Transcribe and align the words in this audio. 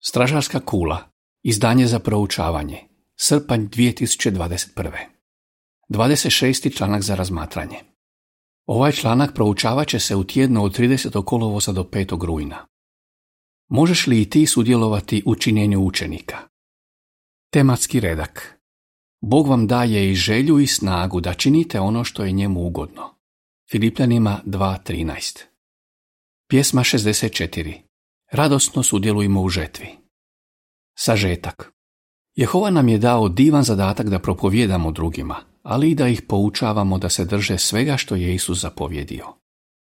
Stražarska 0.00 0.60
kula. 0.60 1.10
Izdanje 1.42 1.86
za 1.86 1.98
proučavanje. 1.98 2.78
Srpanj 3.16 3.68
2021. 3.68 4.90
26. 5.88 6.76
članak 6.76 7.02
za 7.02 7.14
razmatranje. 7.14 7.76
Ovaj 8.66 8.92
članak 8.92 9.34
proučavat 9.34 9.88
će 9.88 10.00
se 10.00 10.16
u 10.16 10.24
tjednu 10.24 10.64
od 10.64 10.78
30. 10.78 11.24
kolovoza 11.24 11.72
do 11.72 11.82
5. 11.82 12.24
rujna. 12.26 12.66
Možeš 13.68 14.06
li 14.06 14.22
i 14.22 14.30
ti 14.30 14.46
sudjelovati 14.46 15.22
u 15.26 15.34
činjenju 15.34 15.80
učenika? 15.80 16.38
Tematski 17.52 18.00
redak. 18.00 18.58
Bog 19.20 19.48
vam 19.48 19.66
daje 19.66 20.10
i 20.10 20.14
želju 20.14 20.58
i 20.58 20.66
snagu 20.66 21.20
da 21.20 21.34
činite 21.34 21.80
ono 21.80 22.04
što 22.04 22.24
je 22.24 22.32
njemu 22.32 22.66
ugodno. 22.66 23.14
Filipljanima 23.70 24.40
2.13. 24.46 25.42
Pjesma 26.48 26.80
64. 26.80 27.87
Radosno 28.32 28.82
sudjelujemo 28.82 29.42
u 29.42 29.48
žetvi. 29.48 29.88
Sažetak. 30.98 31.72
Jehova 32.34 32.70
nam 32.70 32.88
je 32.88 32.98
dao 32.98 33.28
divan 33.28 33.62
zadatak 33.62 34.08
da 34.08 34.18
propovijedamo 34.18 34.92
drugima, 34.92 35.36
ali 35.62 35.90
i 35.90 35.94
da 35.94 36.08
ih 36.08 36.22
poučavamo 36.28 36.98
da 36.98 37.08
se 37.08 37.24
drže 37.24 37.58
svega 37.58 37.96
što 37.96 38.14
je 38.14 38.34
Isus 38.34 38.60
zapovjedio. 38.60 39.26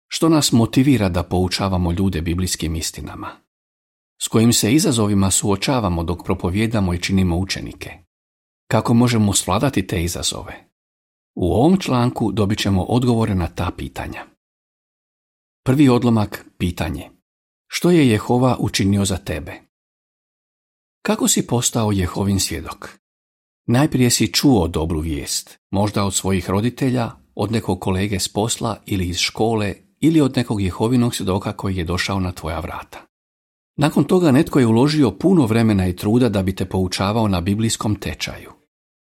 Što 0.09 0.29
nas 0.29 0.53
motivira 0.53 1.09
da 1.09 1.23
poučavamo 1.23 1.93
ljude 1.93 2.21
biblijskim 2.21 2.77
istinama? 2.77 3.29
S 4.23 4.29
kojim 4.29 4.53
se 4.53 4.73
izazovima 4.73 5.31
suočavamo 5.31 6.05
dok 6.05 6.25
propovijedamo 6.25 6.95
i 6.95 6.99
činimo 6.99 7.37
učenike? 7.37 7.91
Kako 8.71 8.95
možemo 8.95 9.33
svladati 9.33 9.87
te 9.87 10.05
izazove? 10.05 10.69
U 11.35 11.53
ovom 11.53 11.81
članku 11.81 12.33
dobit 12.33 12.59
ćemo 12.59 12.83
odgovore 12.83 13.35
na 13.35 13.47
ta 13.47 13.71
pitanja. 13.77 14.27
Prvi 15.65 15.89
odlomak 15.89 16.47
pitanje. 16.59 17.18
Što 17.69 17.91
je 17.91 18.09
Jehova 18.09 18.57
učinio 18.61 19.05
za 19.05 19.17
tebe? 19.17 19.53
Kako 21.03 21.29
si 21.29 21.47
postao 21.47 21.93
Jehovin 21.93 22.41
svjedok? 22.41 22.89
Najprije 23.67 24.11
si 24.11 24.33
čuo 24.33 24.69
dobru 24.69 25.01
vijest, 25.01 25.59
možda 25.71 26.05
od 26.05 26.15
svojih 26.15 26.51
roditelja, 26.51 27.11
od 27.35 27.53
nekog 27.53 27.81
kolege 27.81 28.21
s 28.21 28.29
posla 28.29 28.83
ili 28.87 29.09
iz 29.09 29.17
škole 29.17 29.75
ili 30.01 30.21
od 30.21 30.37
nekog 30.37 30.61
Jehovinog 30.61 31.15
svjedoka 31.15 31.53
koji 31.53 31.77
je 31.77 31.85
došao 31.85 32.21
na 32.21 32.33
tvoja 32.33 32.61
vrata. 32.61 33.07
Nakon 33.77 34.05
toga 34.05 34.33
netko 34.33 34.59
je 34.59 34.67
uložio 34.67 35.11
puno 35.11 35.47
vremena 35.47 35.89
i 35.89 35.97
truda 35.97 36.29
da 36.29 36.43
bi 36.43 36.55
te 36.55 36.65
poučavao 36.65 37.29
na 37.29 37.41
biblijskom 37.41 37.95
tečaju. 37.95 38.53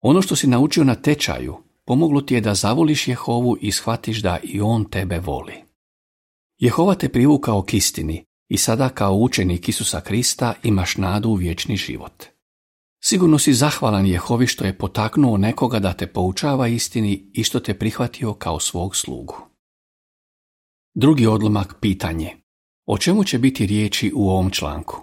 Ono 0.01 0.23
što 0.23 0.37
si 0.37 0.47
naučio 0.47 0.85
na 0.85 0.95
tečaju 0.95 1.57
pomoglo 1.85 2.20
ti 2.20 2.35
je 2.35 2.41
da 2.41 2.55
zavoliš 2.55 3.09
Jehovu 3.09 3.57
i 3.61 3.73
shvatiš 3.73 4.23
da 4.23 4.39
i 4.42 4.61
on 4.61 4.85
tebe 4.85 5.19
voli. 5.19 5.55
Jehova 6.59 6.95
te 6.95 7.09
privukao 7.09 7.62
k 7.62 7.75
istini 7.75 8.25
i 8.51 8.56
sada 8.56 8.89
kao 8.89 9.15
učenik 9.15 9.69
Isusa 9.69 10.01
Krista 10.01 10.55
imaš 10.62 10.97
nadu 10.97 11.29
u 11.29 11.34
vječni 11.34 11.77
život. 11.77 12.25
Sigurno 13.03 13.39
si 13.39 13.55
zahvalan 13.55 14.07
Jehovi 14.07 14.47
što 14.47 14.65
je 14.65 14.79
potaknuo 14.79 15.37
nekoga 15.37 15.79
da 15.79 15.92
te 15.92 16.07
poučava 16.07 16.69
istini 16.69 17.31
i 17.33 17.45
što 17.45 17.61
te 17.61 17.79
prihvatio 17.79 18.34
kao 18.34 18.61
svog 18.61 18.97
slugu. 18.97 19.37
Drugi 20.95 21.27
odlomak 21.27 21.77
pitanje. 21.81 22.37
O 22.87 22.98
čemu 22.98 23.25
će 23.25 23.39
biti 23.39 23.67
riječi 23.67 24.12
u 24.15 24.31
ovom 24.31 24.51
članku? 24.51 25.01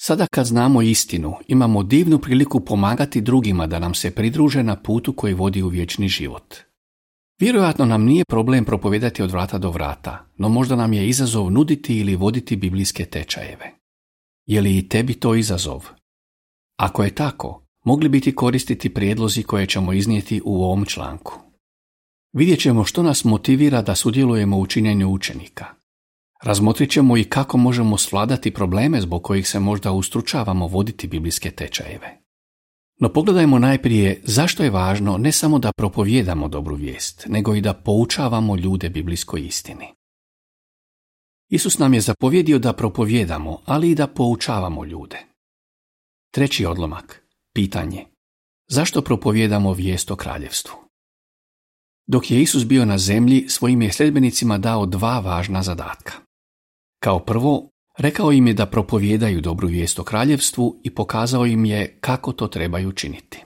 Sada 0.00 0.26
kad 0.26 0.46
znamo 0.46 0.82
istinu, 0.82 1.34
imamo 1.46 1.82
divnu 1.82 2.18
priliku 2.18 2.60
pomagati 2.60 3.20
drugima 3.20 3.66
da 3.66 3.78
nam 3.78 3.94
se 3.94 4.10
pridruže 4.10 4.62
na 4.62 4.76
putu 4.76 5.12
koji 5.12 5.34
vodi 5.34 5.62
u 5.62 5.68
vječni 5.68 6.08
život. 6.08 6.54
Vjerojatno 7.40 7.84
nam 7.84 8.04
nije 8.04 8.24
problem 8.24 8.64
propovedati 8.64 9.22
od 9.22 9.30
vrata 9.30 9.58
do 9.58 9.70
vrata, 9.70 10.24
no 10.36 10.48
možda 10.48 10.76
nam 10.76 10.92
je 10.92 11.08
izazov 11.08 11.50
nuditi 11.50 11.98
ili 11.98 12.16
voditi 12.16 12.56
biblijske 12.56 13.04
tečajeve. 13.04 13.74
Je 14.46 14.60
li 14.60 14.78
i 14.78 14.88
tebi 14.88 15.14
to 15.14 15.34
izazov? 15.34 15.84
Ako 16.76 17.04
je 17.04 17.14
tako, 17.14 17.62
mogli 17.84 18.08
biti 18.08 18.34
koristiti 18.34 18.94
prijedlozi 18.94 19.42
koje 19.42 19.66
ćemo 19.66 19.92
iznijeti 19.92 20.40
u 20.44 20.64
ovom 20.64 20.84
članku. 20.84 21.38
Vidjet 22.32 22.60
ćemo 22.60 22.84
što 22.84 23.02
nas 23.02 23.24
motivira 23.24 23.82
da 23.82 23.94
sudjelujemo 23.94 24.58
u 24.58 24.66
činjenju 24.66 25.08
učenika. 25.08 25.66
Razmotrit 26.42 26.90
ćemo 26.90 27.16
i 27.16 27.24
kako 27.24 27.58
možemo 27.58 27.98
svladati 27.98 28.50
probleme 28.50 29.00
zbog 29.00 29.22
kojih 29.22 29.48
se 29.48 29.60
možda 29.60 29.92
ustručavamo 29.92 30.66
voditi 30.66 31.06
biblijske 31.06 31.50
tečajeve. 31.50 32.27
No 32.98 33.12
pogledajmo 33.12 33.58
najprije 33.58 34.22
zašto 34.24 34.62
je 34.62 34.70
važno 34.70 35.18
ne 35.18 35.32
samo 35.32 35.58
da 35.58 35.72
propovjedamo 35.76 36.48
dobru 36.48 36.76
vijest, 36.76 37.26
nego 37.28 37.54
i 37.54 37.60
da 37.60 37.74
poučavamo 37.74 38.56
ljude 38.56 38.88
biblijskoj 38.88 39.46
istini. 39.46 39.94
Isus 41.48 41.78
nam 41.78 41.94
je 41.94 42.00
zapovjedio 42.00 42.58
da 42.58 42.72
propovjedamo, 42.72 43.62
ali 43.64 43.90
i 43.90 43.94
da 43.94 44.06
poučavamo 44.06 44.84
ljude. 44.84 45.18
Treći 46.30 46.66
odlomak. 46.66 47.24
Pitanje. 47.54 48.06
Zašto 48.68 49.02
propovjedamo 49.02 49.72
vijest 49.72 50.10
o 50.10 50.16
kraljevstvu? 50.16 50.74
Dok 52.06 52.30
je 52.30 52.42
Isus 52.42 52.64
bio 52.64 52.84
na 52.84 52.98
zemlji, 52.98 53.48
svojim 53.48 53.82
je 53.82 53.92
sljedbenicima 53.92 54.58
dao 54.58 54.86
dva 54.86 55.20
važna 55.20 55.62
zadatka. 55.62 56.12
Kao 57.02 57.18
prvo, 57.24 57.70
Rekao 57.98 58.32
im 58.32 58.46
je 58.46 58.54
da 58.54 58.66
propovjedaju 58.66 59.40
dobru 59.40 59.68
vijest 59.68 59.98
o 59.98 60.04
kraljevstvu 60.04 60.80
i 60.84 60.90
pokazao 60.90 61.46
im 61.46 61.64
je 61.64 61.98
kako 62.00 62.32
to 62.32 62.48
trebaju 62.48 62.92
činiti. 62.92 63.44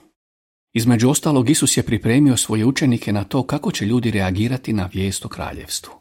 Između 0.73 1.09
ostalog, 1.09 1.49
Isus 1.49 1.77
je 1.77 1.83
pripremio 1.83 2.37
svoje 2.37 2.65
učenike 2.65 3.13
na 3.13 3.23
to 3.23 3.43
kako 3.43 3.71
će 3.71 3.85
ljudi 3.85 4.11
reagirati 4.11 4.73
na 4.73 4.89
vijest 4.93 5.25
o 5.25 5.29
kraljevstvu. 5.29 5.93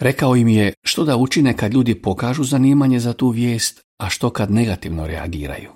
Rekao 0.00 0.36
im 0.36 0.48
je 0.48 0.72
što 0.82 1.04
da 1.04 1.16
učine 1.16 1.56
kad 1.56 1.74
ljudi 1.74 2.02
pokažu 2.02 2.44
zanimanje 2.44 3.00
za 3.00 3.12
tu 3.12 3.28
vijest, 3.28 3.80
a 3.98 4.08
što 4.08 4.30
kad 4.30 4.50
negativno 4.50 5.06
reagiraju. 5.06 5.70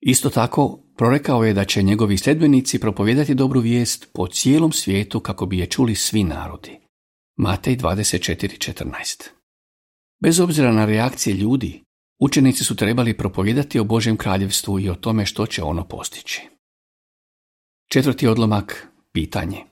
Isto 0.00 0.30
tako, 0.30 0.80
prorekao 0.96 1.44
je 1.44 1.54
da 1.54 1.64
će 1.64 1.82
njegovi 1.82 2.18
sljedbenici 2.18 2.78
propovijedati 2.78 3.34
dobru 3.34 3.60
vijest 3.60 4.08
po 4.12 4.26
cijelom 4.26 4.72
svijetu 4.72 5.20
kako 5.20 5.46
bi 5.46 5.58
je 5.58 5.66
čuli 5.66 5.94
svi 5.94 6.24
narodi. 6.24 6.78
Matej 7.36 7.76
24.14 7.76 9.35
Bez 10.20 10.40
obzira 10.40 10.72
na 10.72 10.84
reakcije 10.84 11.34
ljudi, 11.34 11.84
učenici 12.20 12.64
su 12.64 12.76
trebali 12.76 13.16
propovijedati 13.16 13.78
o 13.78 13.84
Božjem 13.84 14.16
kraljevstvu 14.16 14.80
i 14.80 14.88
o 14.88 14.94
tome 14.94 15.26
što 15.26 15.46
će 15.46 15.62
ono 15.62 15.88
postići. 15.88 16.48
Četvrti 17.90 18.26
odlomak, 18.26 18.88
pitanje. 19.12 19.64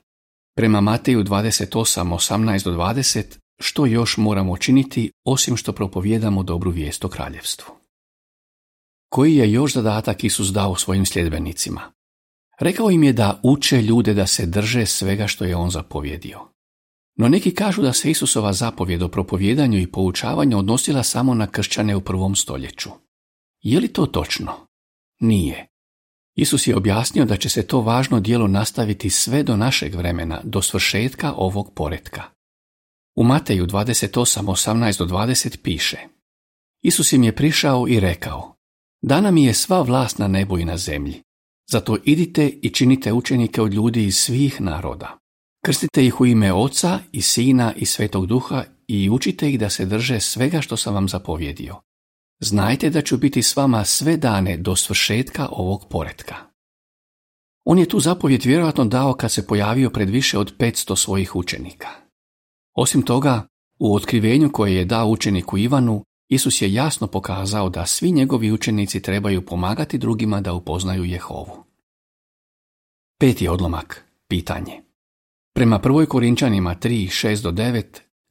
Prema 0.55 0.81
Mateju 0.81 1.23
28.18-20, 1.23 3.23
što 3.59 3.85
još 3.85 4.17
moramo 4.17 4.57
činiti 4.57 5.11
osim 5.25 5.57
što 5.57 5.73
propovijedamo 5.73 6.43
dobru 6.43 6.71
vijest 6.71 7.05
o 7.05 7.09
kraljevstvu? 7.09 7.73
Koji 9.09 9.35
je 9.35 9.51
još 9.51 9.73
zadatak 9.73 10.23
Isus 10.23 10.47
dao 10.47 10.75
svojim 10.75 11.05
sljedbenicima? 11.05 11.81
Rekao 12.59 12.91
im 12.91 13.03
je 13.03 13.13
da 13.13 13.39
uče 13.43 13.81
ljude 13.81 14.13
da 14.13 14.27
se 14.27 14.45
drže 14.45 14.85
svega 14.85 15.27
što 15.27 15.45
je 15.45 15.55
on 15.55 15.69
zapovjedio. 15.69 16.54
No 17.15 17.29
neki 17.29 17.55
kažu 17.55 17.81
da 17.81 17.93
se 17.93 18.11
Isusova 18.11 18.53
zapovjed 18.53 19.01
o 19.01 19.07
propovjedanju 19.07 19.79
i 19.79 19.91
poučavanju 19.91 20.57
odnosila 20.57 21.03
samo 21.03 21.33
na 21.33 21.47
kršćane 21.47 21.95
u 21.95 22.01
prvom 22.01 22.35
stoljeću. 22.35 22.89
Je 23.61 23.79
li 23.79 23.87
to 23.87 24.05
točno? 24.05 24.53
Nije. 25.19 25.67
Isus 26.35 26.67
je 26.67 26.75
objasnio 26.75 27.25
da 27.25 27.37
će 27.37 27.49
se 27.49 27.67
to 27.67 27.81
važno 27.81 28.19
dijelo 28.19 28.47
nastaviti 28.47 29.09
sve 29.09 29.43
do 29.43 29.57
našeg 29.57 29.95
vremena, 29.95 30.41
do 30.43 30.61
svršetka 30.61 31.33
ovog 31.33 31.73
poretka. 31.75 32.23
U 33.15 33.23
Mateju 33.23 33.67
28.18-20 33.67 35.57
piše 35.63 35.97
Isus 36.81 37.13
im 37.13 37.23
je 37.23 37.35
prišao 37.35 37.87
i 37.87 37.99
rekao 37.99 38.55
Dana 39.01 39.31
mi 39.31 39.45
je 39.45 39.53
sva 39.53 39.81
vlast 39.81 40.17
na 40.19 40.27
nebu 40.27 40.59
i 40.59 40.65
na 40.65 40.77
zemlji. 40.77 41.21
Zato 41.71 41.97
idite 42.03 42.47
i 42.47 42.69
činite 42.69 43.13
učenike 43.13 43.61
od 43.61 43.73
ljudi 43.73 44.05
iz 44.05 44.17
svih 44.17 44.61
naroda. 44.61 45.17
Krstite 45.65 46.05
ih 46.05 46.21
u 46.21 46.25
ime 46.25 46.53
Oca 46.53 46.99
i 47.11 47.21
Sina 47.21 47.73
i 47.75 47.85
Svetog 47.85 48.25
Duha 48.25 48.63
i 48.87 49.09
učite 49.09 49.49
ih 49.49 49.59
da 49.59 49.69
se 49.69 49.85
drže 49.85 50.19
svega 50.19 50.61
što 50.61 50.77
sam 50.77 50.93
vam 50.93 51.09
zapovjedio. 51.09 51.75
Znajte 52.39 52.89
da 52.89 53.01
ću 53.01 53.17
biti 53.17 53.43
s 53.43 53.55
vama 53.55 53.85
sve 53.85 54.17
dane 54.17 54.57
do 54.57 54.75
svršetka 54.75 55.47
ovog 55.51 55.85
poretka. 55.89 56.35
On 57.63 57.79
je 57.79 57.85
tu 57.85 57.99
zapovjed 57.99 58.45
vjerojatno 58.45 58.85
dao 58.85 59.13
kad 59.13 59.31
se 59.31 59.47
pojavio 59.47 59.89
pred 59.89 60.09
više 60.09 60.39
od 60.39 60.57
500 60.57 60.95
svojih 60.95 61.35
učenika. 61.35 61.89
Osim 62.75 63.01
toga, 63.01 63.47
u 63.79 63.95
otkrivenju 63.95 64.51
koje 64.51 64.75
je 64.75 64.85
dao 64.85 65.07
učeniku 65.07 65.57
Ivanu, 65.57 66.03
Isus 66.29 66.61
je 66.61 66.73
jasno 66.73 67.07
pokazao 67.07 67.69
da 67.69 67.85
svi 67.85 68.11
njegovi 68.11 68.51
učenici 68.51 69.01
trebaju 69.01 69.45
pomagati 69.45 69.97
drugima 69.97 70.41
da 70.41 70.53
upoznaju 70.53 71.03
Jehovu. 71.03 71.63
Peti 73.19 73.47
odlomak. 73.47 74.05
Pitanje. 74.27 74.84
Prema 75.57 75.79
prvoj 75.79 76.05
Korinčanima 76.05 76.75
3, 76.75 77.27
6 77.27 77.43
do 77.43 77.51
9, 77.51 77.83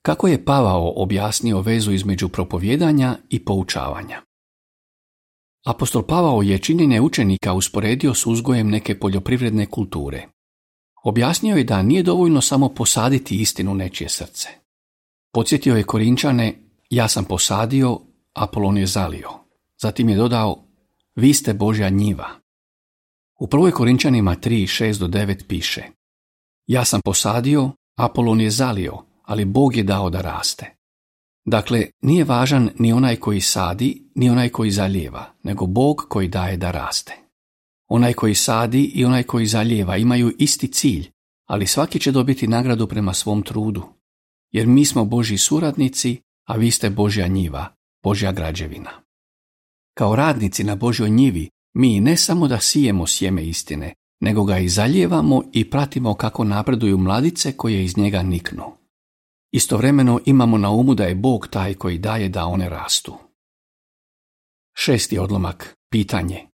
kako 0.03 0.29
je 0.29 0.45
Pavao 0.45 0.93
objasnio 0.97 1.61
vezu 1.61 1.93
između 1.93 2.29
propovjedanja 2.29 3.17
i 3.31 3.45
poučavanja. 3.45 4.23
Apostol 5.67 6.03
Pavao 6.03 6.43
je 6.43 6.59
činjenje 6.59 7.01
učenika 7.01 7.53
usporedio 7.53 8.15
s 8.15 8.27
uzgojem 8.27 8.71
neke 8.71 8.99
poljoprivredne 8.99 9.67
kulture. 9.67 10.27
Objasnio 11.05 11.57
je 11.57 11.65
da 11.65 11.83
nije 11.83 12.03
dovoljno 12.03 12.41
samo 12.41 12.69
posaditi 12.69 13.41
istinu 13.41 13.75
nečije 13.75 14.09
srce. 14.09 14.49
Podsjetio 15.33 15.77
je 15.77 15.83
Korinčane, 15.83 16.55
ja 16.91 17.09
sam 17.09 17.25
posadio, 17.25 18.01
Apolon 18.35 18.79
je 18.79 18.87
zalio. 18.87 19.31
zatim 19.83 20.09
je 20.09 20.17
dodao 20.17 20.65
Vi 21.15 21.35
ste 21.35 21.55
Božja 21.55 21.89
njiva. 21.89 22.29
U 23.41 23.47
prvoj 23.47 23.71
Korinčanima 23.71 24.37
3, 24.37 24.85
6 24.85 24.99
do 24.99 25.07
9 25.07 25.47
piše 25.49 25.94
Ja 26.67 26.85
sam 26.85 27.01
posadio, 27.05 27.71
Apolon 27.99 28.41
je 28.41 28.51
zalio, 28.51 28.99
ali 29.23 29.45
Bog 29.45 29.77
je 29.77 29.83
dao 29.83 30.11
da 30.11 30.21
raste. 30.21 30.75
Dakle, 31.45 31.87
nije 32.03 32.25
važan 32.25 32.71
ni 32.79 32.93
onaj 32.93 33.17
koji 33.17 33.41
sadi, 33.41 34.03
ni 34.15 34.31
onaj 34.31 34.49
koji 34.49 34.71
zalijeva, 34.71 35.33
nego 35.43 35.67
Bog 35.67 36.07
koji 36.09 36.29
daje 36.29 36.57
da 36.57 36.71
raste. 36.71 37.13
Onaj 37.89 38.13
koji 38.13 38.35
sadi 38.35 38.85
i 38.85 39.05
onaj 39.05 39.23
koji 39.23 39.47
zalijeva 39.47 39.97
imaju 39.97 40.35
isti 40.39 40.69
cilj, 40.69 41.11
ali 41.47 41.67
svaki 41.67 42.01
će 42.01 42.13
dobiti 42.13 42.47
nagradu 42.47 42.87
prema 42.87 43.15
svom 43.15 43.43
trudu. 43.43 43.83
Jer 44.53 44.67
mi 44.67 44.85
smo 44.85 45.05
Božji 45.05 45.39
suradnici, 45.39 46.21
a 46.49 46.57
vi 46.57 46.71
ste 46.71 46.91
Božja 46.91 47.27
njiva, 47.27 47.75
Božja 48.03 48.33
građevina. 48.33 48.91
Kao 49.95 50.17
radnici 50.17 50.65
na 50.65 50.77
Božjoj 50.77 51.11
njivi, 51.11 51.51
mi 51.75 52.01
ne 52.01 52.17
samo 52.17 52.49
da 52.49 52.61
sijemo 52.61 53.07
sjeme 53.07 53.45
istine, 53.45 53.95
nego 54.21 54.45
ga 54.45 54.59
i 54.59 54.69
zalijevamo 54.69 55.43
i 55.53 55.71
pratimo 55.71 56.15
kako 56.15 56.45
napreduju 56.45 56.99
mladice 56.99 57.57
koje 57.57 57.85
iz 57.85 57.97
njega 57.97 58.23
niknu. 58.23 58.65
Istovremeno 59.53 60.21
imamo 60.25 60.59
na 60.59 60.71
umu 60.71 60.95
da 60.95 61.05
je 61.05 61.15
Bog 61.15 61.49
taj 61.49 61.75
koji 61.75 61.99
daje 61.99 62.29
da 62.29 62.47
one 62.47 62.69
rastu. 62.69 63.15
Šesti 64.77 65.19
odlomak. 65.19 65.75
Pitanje. 65.91 66.47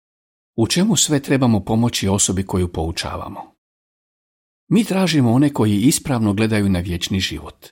U 0.56 0.66
čemu 0.66 0.96
sve 0.96 1.20
trebamo 1.20 1.64
pomoći 1.64 2.08
osobi 2.08 2.42
koju 2.42 2.72
poučavamo? 2.72 3.40
Mi 4.68 4.84
tražimo 4.84 5.32
one 5.32 5.52
koji 5.52 5.80
ispravno 5.80 6.34
gledaju 6.34 6.68
na 6.68 6.78
vječni 6.80 7.20
život. 7.20 7.66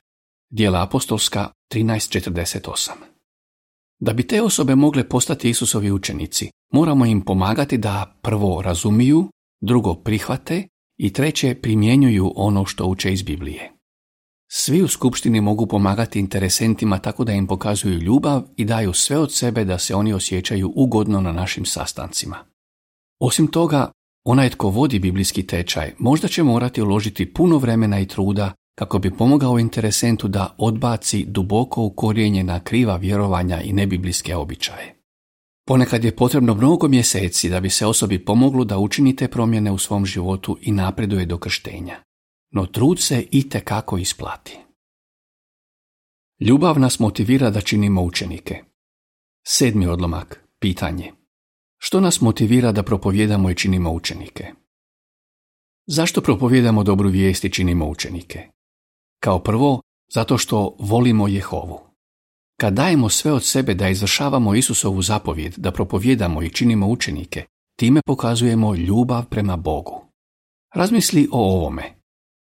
Dijela 0.49 0.83
apostolska 0.83 1.51
13.48 1.73 2.91
Da 3.99 4.13
bi 4.13 4.27
te 4.27 4.41
osobe 4.41 4.75
mogle 4.75 5.09
postati 5.09 5.49
Isusovi 5.49 5.91
učenici, 5.91 6.49
moramo 6.71 7.05
im 7.05 7.21
pomagati 7.21 7.77
da 7.77 8.19
prvo 8.21 8.61
razumiju, 8.61 9.29
drugo 9.61 9.93
prihvate 9.93 10.67
i 10.97 11.13
treće 11.13 11.55
primjenjuju 11.61 12.33
ono 12.35 12.65
što 12.65 12.85
uče 12.85 13.13
iz 13.13 13.23
Biblije. 13.23 13.71
Svi 14.51 14.81
u 14.81 14.87
skupštini 14.87 15.41
mogu 15.41 15.65
pomagati 15.67 16.19
interesentima 16.19 16.99
tako 16.99 17.23
da 17.23 17.31
im 17.31 17.47
pokazuju 17.47 17.99
ljubav 17.99 18.43
i 18.55 18.65
daju 18.65 18.93
sve 18.93 19.17
od 19.17 19.33
sebe 19.33 19.65
da 19.65 19.79
se 19.79 19.95
oni 19.95 20.13
osjećaju 20.13 20.73
ugodno 20.75 21.21
na 21.21 21.31
našim 21.31 21.65
sastancima. 21.65 22.37
Osim 23.19 23.47
toga, 23.47 23.91
onaj 24.25 24.49
tko 24.49 24.69
vodi 24.69 24.99
biblijski 24.99 25.47
tečaj 25.47 25.93
možda 25.99 26.27
će 26.27 26.43
morati 26.43 26.81
uložiti 26.81 27.33
puno 27.33 27.57
vremena 27.57 27.99
i 27.99 28.07
truda 28.07 28.53
kako 28.77 28.99
bi 28.99 29.17
pomogao 29.17 29.59
interesentu 29.59 30.27
da 30.27 30.55
odbaci 30.57 31.25
duboko 31.27 31.83
ukorijenjena 31.83 32.59
kriva 32.59 32.95
vjerovanja 32.95 33.61
i 33.61 33.73
nebiblijske 33.73 34.35
običaje. 34.35 34.96
Ponekad 35.67 36.03
je 36.03 36.15
potrebno 36.15 36.53
mnogo 36.53 36.87
mjeseci 36.87 37.49
da 37.49 37.59
bi 37.59 37.69
se 37.69 37.85
osobi 37.85 38.25
pomoglo 38.25 38.63
da 38.63 38.77
učini 38.77 39.15
te 39.15 39.27
promjene 39.27 39.71
u 39.71 39.77
svom 39.77 40.05
životu 40.05 40.57
i 40.61 40.71
napreduje 40.71 41.25
do 41.25 41.37
krštenja. 41.37 42.03
No 42.51 42.65
trud 42.65 42.99
se 42.99 43.25
i 43.31 43.49
kako 43.49 43.97
isplati. 43.97 44.57
Ljubav 46.39 46.79
nas 46.79 46.99
motivira 46.99 47.49
da 47.49 47.61
činimo 47.61 48.01
učenike. 48.01 48.63
Sedmi 49.47 49.87
odlomak. 49.87 50.43
Pitanje. 50.59 51.11
Što 51.77 51.99
nas 52.01 52.21
motivira 52.21 52.71
da 52.71 52.83
propovjedamo 52.83 53.49
i 53.49 53.55
činimo 53.55 53.91
učenike? 53.91 54.45
Zašto 55.85 56.21
propovjedamo 56.21 56.83
dobru 56.83 57.09
vijest 57.09 57.45
i 57.45 57.51
činimo 57.51 57.89
učenike? 57.89 58.47
Kao 59.19 59.39
prvo, 59.39 59.81
zato 60.13 60.37
što 60.37 60.75
volimo 60.79 61.27
Jehovu. 61.27 61.86
Kad 62.59 62.73
dajemo 62.73 63.09
sve 63.09 63.33
od 63.33 63.43
sebe 63.43 63.73
da 63.73 63.89
izvršavamo 63.89 64.55
Isusovu 64.55 65.01
zapovjed, 65.01 65.53
da 65.57 65.71
propovjedamo 65.71 66.43
i 66.43 66.49
činimo 66.49 66.87
učenike, 66.87 67.45
time 67.79 68.01
pokazujemo 68.05 68.75
ljubav 68.75 69.25
prema 69.25 69.57
Bogu. 69.57 70.05
Razmisli 70.75 71.27
o 71.31 71.55
ovome. 71.55 71.83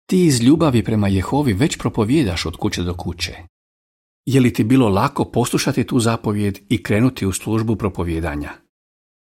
Ti 0.09 0.25
iz 0.25 0.41
ljubavi 0.41 0.83
prema 0.83 1.07
Jehovi 1.07 1.53
već 1.53 1.77
propovjedaš 1.77 2.45
od 2.45 2.55
kuće 2.55 2.83
do 2.83 2.93
kuće. 2.93 3.33
Je 4.25 4.41
li 4.41 4.53
ti 4.53 4.63
bilo 4.63 4.89
lako 4.89 5.25
poslušati 5.25 5.83
tu 5.83 5.99
zapovjed 5.99 6.59
i 6.69 6.83
krenuti 6.83 7.25
u 7.25 7.31
službu 7.31 7.75
propovjedanja? 7.75 8.51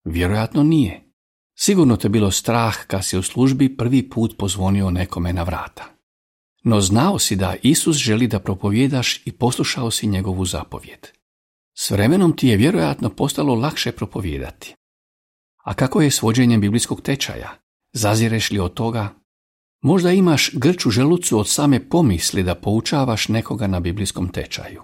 Vjerojatno 0.06 0.64
nije. 0.64 1.04
Sigurno 1.60 1.98
te 1.98 2.10
bilo 2.10 2.32
strah 2.32 2.86
kad 2.88 3.06
si 3.06 3.18
u 3.18 3.24
službi 3.24 3.78
prvi 3.78 4.10
put 4.10 4.38
pozvonio 4.38 4.90
nekome 4.90 5.34
na 5.34 5.44
vrata. 5.44 5.93
No 6.64 6.82
znao 6.82 7.20
si 7.20 7.36
da 7.36 7.56
Isus 7.62 7.98
želi 7.98 8.28
da 8.28 8.40
propovjedaš 8.40 9.22
i 9.26 9.32
poslušao 9.32 9.92
si 9.92 10.08
njegovu 10.08 10.46
zapovjed. 10.46 11.08
S 11.78 11.92
vremenom 11.92 12.36
ti 12.38 12.48
je 12.48 12.58
vjerojatno 12.58 13.10
postalo 13.10 13.56
lakše 13.56 13.92
propovjedati. 13.92 14.76
A 15.64 15.74
kako 15.74 16.02
je 16.02 16.12
s 16.12 16.22
vođenjem 16.22 16.62
biblijskog 16.62 17.02
tečaja? 17.02 17.56
Zazireš 17.94 18.52
li 18.52 18.60
od 18.60 18.74
toga? 18.74 19.10
Možda 19.82 20.12
imaš 20.12 20.52
grču 20.54 20.90
želucu 20.90 21.40
od 21.40 21.48
same 21.48 21.90
pomisli 21.90 22.44
da 22.44 22.56
poučavaš 22.56 23.28
nekoga 23.28 23.68
na 23.68 23.80
biblijskom 23.80 24.30
tečaju. 24.30 24.82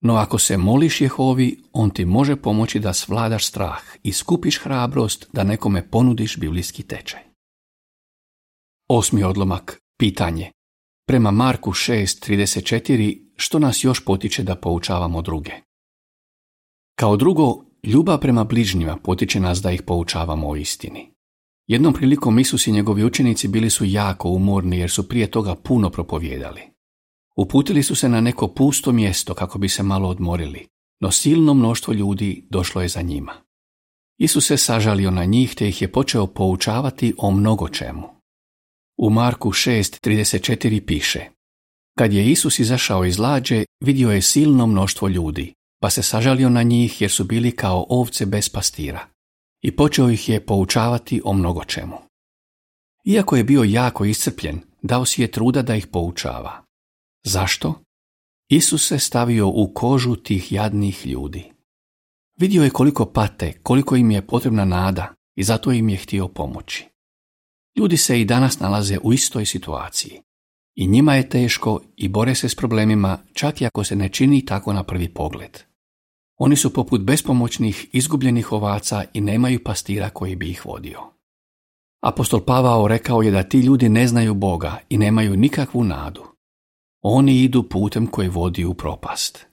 No 0.00 0.14
ako 0.14 0.38
se 0.38 0.56
moliš 0.56 1.00
Jehovi, 1.00 1.62
on 1.72 1.90
ti 1.90 2.04
može 2.04 2.36
pomoći 2.36 2.78
da 2.78 2.92
svladaš 2.92 3.46
strah 3.46 3.82
i 4.02 4.12
skupiš 4.12 4.58
hrabrost 4.58 5.28
da 5.32 5.44
nekome 5.44 5.90
ponudiš 5.90 6.38
biblijski 6.38 6.82
tečaj. 6.82 7.20
Osmi 8.88 9.22
odlomak. 9.22 9.78
Pitanje. 9.98 10.50
Prema 11.06 11.30
Marku 11.30 11.70
6.34 11.70 13.22
što 13.36 13.58
nas 13.58 13.84
još 13.84 14.04
potiče 14.04 14.42
da 14.42 14.56
poučavamo 14.56 15.22
druge? 15.22 15.52
Kao 16.94 17.16
drugo, 17.16 17.64
ljubav 17.82 18.20
prema 18.20 18.44
bližnjima 18.44 18.96
potiče 18.96 19.40
nas 19.40 19.62
da 19.62 19.70
ih 19.70 19.82
poučavamo 19.82 20.48
o 20.48 20.56
istini. 20.56 21.12
Jednom 21.66 21.94
prilikom 21.94 22.38
Isus 22.38 22.66
i 22.66 22.72
njegovi 22.72 23.04
učenici 23.04 23.48
bili 23.48 23.70
su 23.70 23.84
jako 23.84 24.28
umorni 24.28 24.78
jer 24.78 24.90
su 24.90 25.08
prije 25.08 25.30
toga 25.30 25.54
puno 25.54 25.90
propovjedali. 25.90 26.60
Uputili 27.36 27.82
su 27.82 27.94
se 27.94 28.08
na 28.08 28.20
neko 28.20 28.48
pusto 28.48 28.92
mjesto 28.92 29.34
kako 29.34 29.58
bi 29.58 29.68
se 29.68 29.82
malo 29.82 30.08
odmorili, 30.08 30.66
no 31.00 31.10
silno 31.10 31.54
mnoštvo 31.54 31.94
ljudi 31.94 32.46
došlo 32.50 32.82
je 32.82 32.88
za 32.88 33.02
njima. 33.02 33.32
Isus 34.18 34.46
se 34.46 34.56
sažalio 34.56 35.10
na 35.10 35.24
njih 35.24 35.54
te 35.54 35.68
ih 35.68 35.82
je 35.82 35.92
počeo 35.92 36.26
poučavati 36.26 37.14
o 37.18 37.30
mnogo 37.30 37.68
čemu. 37.68 38.21
U 38.98 39.10
Marku 39.10 39.50
6.34 39.50 40.86
piše 40.86 41.20
Kad 41.98 42.12
je 42.12 42.30
Isus 42.30 42.58
izašao 42.58 43.04
iz 43.04 43.18
lađe, 43.18 43.64
vidio 43.80 44.10
je 44.10 44.22
silno 44.22 44.66
mnoštvo 44.66 45.08
ljudi, 45.08 45.54
pa 45.80 45.90
se 45.90 46.02
sažalio 46.02 46.48
na 46.48 46.62
njih 46.62 47.00
jer 47.00 47.10
su 47.10 47.24
bili 47.24 47.56
kao 47.56 47.86
ovce 47.88 48.26
bez 48.26 48.48
pastira. 48.48 49.06
I 49.62 49.76
počeo 49.76 50.10
ih 50.10 50.28
je 50.28 50.46
poučavati 50.46 51.22
o 51.24 51.32
mnogo 51.32 51.64
čemu. 51.64 51.96
Iako 53.04 53.36
je 53.36 53.44
bio 53.44 53.62
jako 53.62 54.04
iscrpljen, 54.04 54.60
dao 54.82 55.04
si 55.04 55.22
je 55.22 55.30
truda 55.30 55.62
da 55.62 55.74
ih 55.74 55.86
poučava. 55.86 56.64
Zašto? 57.24 57.74
Isus 58.48 58.88
se 58.88 58.98
stavio 58.98 59.48
u 59.48 59.72
kožu 59.74 60.16
tih 60.16 60.52
jadnih 60.52 61.06
ljudi. 61.06 61.52
Vidio 62.38 62.62
je 62.62 62.70
koliko 62.70 63.06
pate, 63.06 63.52
koliko 63.62 63.96
im 63.96 64.10
je 64.10 64.26
potrebna 64.26 64.64
nada 64.64 65.14
i 65.36 65.42
zato 65.42 65.72
im 65.72 65.88
je 65.88 65.96
htio 65.96 66.28
pomoći. 66.28 66.91
Ljudi 67.76 67.96
se 67.96 68.20
i 68.20 68.24
danas 68.24 68.60
nalaze 68.60 68.98
u 69.02 69.12
istoj 69.12 69.46
situaciji. 69.46 70.20
I 70.74 70.86
njima 70.86 71.14
je 71.14 71.28
teško 71.28 71.80
i 71.96 72.08
bore 72.08 72.34
se 72.34 72.48
s 72.48 72.54
problemima 72.54 73.18
čak 73.32 73.60
i 73.60 73.66
ako 73.66 73.84
se 73.84 73.96
ne 73.96 74.08
čini 74.08 74.44
tako 74.46 74.72
na 74.72 74.82
prvi 74.82 75.08
pogled. 75.08 75.58
Oni 76.38 76.56
su 76.56 76.72
poput 76.72 77.00
bespomoćnih, 77.00 77.86
izgubljenih 77.92 78.52
ovaca 78.52 79.04
i 79.12 79.20
nemaju 79.20 79.64
pastira 79.64 80.10
koji 80.10 80.36
bi 80.36 80.50
ih 80.50 80.66
vodio. 80.66 81.00
Apostol 82.02 82.40
Pavao 82.40 82.88
rekao 82.88 83.22
je 83.22 83.30
da 83.30 83.42
ti 83.42 83.58
ljudi 83.58 83.88
ne 83.88 84.06
znaju 84.06 84.34
Boga 84.34 84.78
i 84.88 84.98
nemaju 84.98 85.36
nikakvu 85.36 85.84
nadu. 85.84 86.22
Oni 87.02 87.42
idu 87.42 87.68
putem 87.68 88.06
koji 88.06 88.28
vodi 88.28 88.64
u 88.64 88.74
propast. 88.74 89.46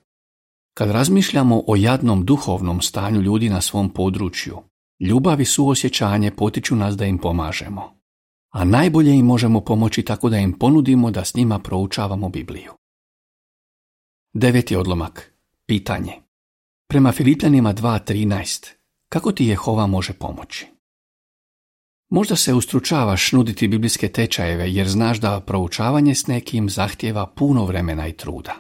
Kad 0.74 0.92
razmišljamo 0.92 1.64
o 1.68 1.76
jadnom 1.76 2.26
duhovnom 2.26 2.82
stanju 2.82 3.22
ljudi 3.22 3.50
na 3.50 3.62
svom 3.62 3.90
području, 3.90 4.58
ljubav 5.00 5.42
i 5.42 5.46
suosjećanje 5.46 6.32
potiču 6.32 6.76
nas 6.76 6.98
da 6.98 7.06
im 7.06 7.18
pomažemo. 7.18 7.99
A 8.50 8.66
najbolje 8.66 9.16
im 9.16 9.26
možemo 9.26 9.62
pomoći 9.62 10.04
tako 10.04 10.30
da 10.30 10.38
im 10.38 10.60
ponudimo 10.60 11.12
da 11.12 11.26
s 11.26 11.36
njima 11.36 11.60
proučavamo 11.60 12.30
Bibliju. 12.30 12.72
Deveti 14.34 14.76
odlomak. 14.76 15.34
Pitanje. 15.66 16.14
Prema 16.88 17.12
Filipljanima 17.12 17.74
2.13. 17.74 18.68
Kako 19.10 19.32
ti 19.32 19.46
Jehova 19.46 19.88
može 19.88 20.14
pomoći? 20.14 20.68
Možda 22.10 22.36
se 22.36 22.54
ustručavaš 22.54 23.32
nuditi 23.32 23.68
biblijske 23.68 24.08
tečajeve 24.08 24.74
jer 24.74 24.88
znaš 24.88 25.20
da 25.20 25.40
proučavanje 25.40 26.16
s 26.16 26.28
nekim 26.28 26.70
zahtjeva 26.70 27.26
puno 27.28 27.66
vremena 27.66 28.08
i 28.08 28.14
truda. 28.14 28.56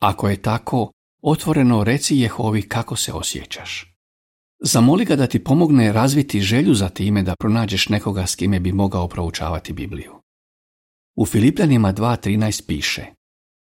Ako 0.00 0.28
je 0.28 0.42
tako, 0.42 0.92
otvoreno 1.22 1.84
reci 1.84 2.16
Jehovi 2.16 2.62
kako 2.62 2.96
se 2.96 3.12
osjećaš. 3.12 3.87
Zamoli 4.60 5.04
ga 5.04 5.16
da 5.16 5.26
ti 5.26 5.44
pomogne 5.44 5.92
razviti 5.92 6.40
želju 6.40 6.74
za 6.74 6.88
time 6.88 7.22
da 7.22 7.36
pronađeš 7.36 7.88
nekoga 7.88 8.26
s 8.26 8.34
kime 8.34 8.60
bi 8.60 8.72
mogao 8.72 9.08
proučavati 9.08 9.72
Bibliju. 9.72 10.12
U 11.16 11.26
Filipljanima 11.26 11.92
2.13 11.92 12.66
piše 12.66 13.06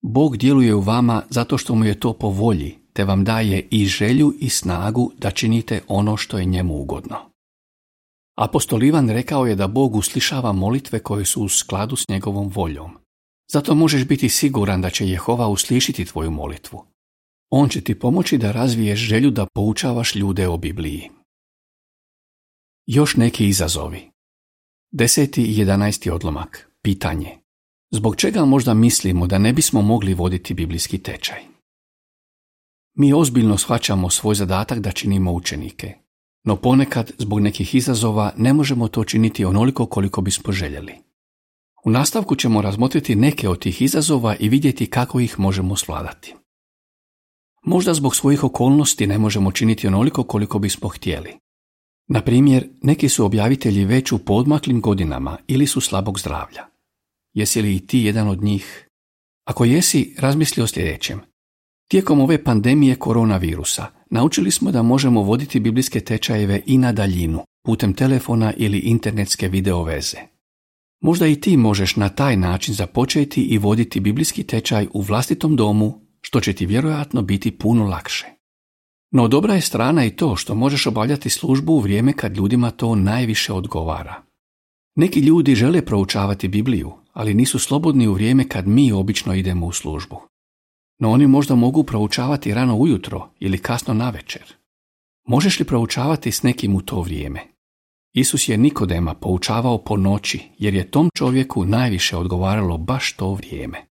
Bog 0.03 0.37
djeluje 0.37 0.75
u 0.75 0.81
vama 0.81 1.23
zato 1.31 1.59
što 1.59 1.75
mu 1.75 1.85
je 1.85 2.01
to 2.01 2.13
po 2.13 2.29
volji, 2.29 2.79
te 2.93 3.05
vam 3.05 3.25
daje 3.25 3.69
i 3.71 3.87
želju 3.87 4.35
i 4.41 4.49
snagu 4.49 5.13
da 5.19 5.31
činite 5.31 5.81
ono 5.89 6.17
što 6.17 6.39
je 6.39 6.45
njemu 6.45 6.81
ugodno. 6.81 7.17
Apostol 8.37 8.83
Ivan 8.83 9.11
rekao 9.11 9.47
je 9.47 9.55
da 9.55 9.67
Bog 9.67 9.97
uslišava 9.97 10.53
molitve 10.53 10.99
koje 10.99 11.25
su 11.25 11.43
u 11.43 11.49
skladu 11.49 11.97
s 11.97 12.09
njegovom 12.09 12.49
voljom. 12.49 12.91
Zato 13.53 13.75
možeš 13.75 14.05
biti 14.05 14.29
siguran 14.29 14.81
da 14.81 14.91
će 14.91 15.09
Jehova 15.09 15.49
uslišiti 15.49 16.05
tvoju 16.05 16.31
molitvu. 16.31 16.85
On 17.51 17.69
će 17.69 17.81
ti 17.81 17.99
pomoći 17.99 18.39
da 18.39 18.53
razviješ 18.53 19.01
želju 19.01 19.31
da 19.31 19.47
poučavaš 19.55 20.15
ljude 20.15 20.49
o 20.49 20.57
Bibliji. 20.57 21.11
Još 22.87 23.17
neki 23.17 23.49
izazovi. 23.49 24.11
Deseti 24.91 25.43
i 25.43 25.59
jedanajsti 25.59 26.11
odlomak. 26.11 26.71
Pitanje. 26.83 27.39
Zbog 27.91 28.17
čega 28.17 28.45
možda 28.45 28.75
mislimo 28.75 29.27
da 29.27 29.39
ne 29.39 29.53
bismo 29.53 29.83
mogli 29.83 30.15
voditi 30.15 30.55
biblijski 30.55 30.99
tečaj? 30.99 31.39
Mi 32.95 33.13
ozbiljno 33.13 33.59
shvaćamo 33.59 34.11
svoj 34.11 34.35
zadatak 34.35 34.79
da 34.79 34.93
činimo 34.93 35.33
učenike, 35.33 35.95
no 36.45 36.57
ponekad 36.57 37.13
zbog 37.19 37.41
nekih 37.41 37.75
izazova 37.75 38.33
ne 38.37 38.53
možemo 38.53 38.89
to 38.89 39.05
činiti 39.05 39.45
onoliko 39.45 39.87
koliko 39.87 40.21
bismo 40.21 40.53
željeli. 40.53 40.95
U 41.85 41.91
nastavku 41.91 42.37
ćemo 42.37 42.63
razmotriti 42.63 43.15
neke 43.15 43.49
od 43.49 43.59
tih 43.59 43.83
izazova 43.83 44.37
i 44.41 44.49
vidjeti 44.49 44.87
kako 44.87 45.21
ih 45.21 45.39
možemo 45.39 45.77
svladati. 45.77 46.35
Možda 47.67 47.95
zbog 47.95 48.17
svojih 48.17 48.45
okolnosti 48.45 49.07
ne 49.07 49.19
možemo 49.19 49.53
činiti 49.53 49.87
onoliko 49.87 50.23
koliko 50.23 50.59
bismo 50.59 50.89
htjeli. 50.89 51.33
Na 52.09 52.23
primjer, 52.23 52.69
neki 52.83 53.09
su 53.09 53.25
objavitelji 53.25 53.85
već 53.85 54.13
u 54.13 54.19
podmaklim 54.19 54.81
godinama 54.81 55.37
ili 55.47 55.67
su 55.67 55.81
slabog 55.81 56.19
zdravlja. 56.19 56.67
Jesi 57.35 57.63
li 57.63 57.77
i 57.77 57.87
ti 57.87 57.99
jedan 57.99 58.29
od 58.29 58.43
njih? 58.43 58.89
Ako 59.45 59.65
jesi, 59.65 60.15
razmisli 60.19 60.63
o 60.63 60.67
sljedećem. 60.67 61.21
Tijekom 61.89 62.21
ove 62.21 62.45
pandemije 62.45 62.97
koronavirusa 62.97 63.87
naučili 64.11 64.51
smo 64.51 64.71
da 64.71 64.83
možemo 64.83 65.23
voditi 65.23 65.61
biblijske 65.61 66.01
tečajeve 66.01 66.63
i 66.67 66.79
na 66.79 66.93
daljinu, 66.93 67.43
putem 67.65 67.93
telefona 67.93 68.53
ili 68.57 68.79
internetske 68.79 69.49
video 69.49 69.83
veze. 69.83 70.19
Možda 71.01 71.27
i 71.27 71.41
ti 71.41 71.57
možeš 71.57 71.97
na 71.97 72.09
taj 72.09 72.37
način 72.37 72.75
započeti 72.75 73.41
i 73.41 73.59
voditi 73.59 74.01
biblijski 74.01 74.43
tečaj 74.45 74.87
u 74.93 75.01
vlastitom 75.01 75.57
domu, 75.57 76.06
što 76.27 76.41
će 76.41 76.53
ti 76.53 76.67
vjerojatno 76.67 77.23
biti 77.23 77.59
puno 77.59 77.85
lakše. 77.85 78.27
No 79.11 79.29
dobra 79.29 79.55
je 79.55 79.61
strana 79.61 80.05
i 80.05 80.11
to 80.11 80.37
što 80.37 80.55
možeš 80.55 80.87
obavljati 80.87 81.31
službu 81.31 81.73
u 81.73 81.81
vrijeme 81.81 82.13
kad 82.13 82.37
ljudima 82.37 82.71
to 82.71 82.95
najviše 82.95 83.53
odgovara. 83.53 84.23
Neki 84.97 85.21
ljudi 85.21 85.55
žele 85.55 85.85
proučavati 85.85 86.49
Bibliju, 86.49 86.93
ali 87.13 87.35
nisu 87.35 87.59
slobodni 87.59 88.09
u 88.09 88.13
vrijeme 88.13 88.49
kad 88.49 88.69
mi 88.69 88.93
obično 88.93 89.35
idemo 89.35 89.67
u 89.67 89.73
službu. 89.73 90.21
No 90.99 91.11
oni 91.11 91.27
možda 91.27 91.55
mogu 91.55 91.85
proučavati 91.85 92.55
rano 92.55 92.77
ujutro 92.77 93.29
ili 93.41 93.59
kasno 93.59 93.95
navečer. 93.95 94.55
Možeš 95.27 95.61
li 95.61 95.67
proučavati 95.67 96.33
s 96.33 96.43
nekim 96.43 96.75
u 96.75 96.83
to 96.83 97.01
vrijeme? 97.01 97.41
Isus 98.15 98.49
je 98.49 98.57
Nikodema 98.57 99.15
poučavao 99.15 99.79
po 99.79 99.97
noći 99.97 100.41
jer 100.59 100.75
je 100.75 100.91
tom 100.91 101.11
čovjeku 101.15 101.65
najviše 101.65 102.17
odgovaralo 102.17 102.79
baš 102.79 103.17
to 103.17 103.35
vrijeme. 103.35 103.87